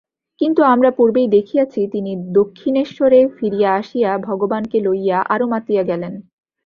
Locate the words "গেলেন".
5.83-6.13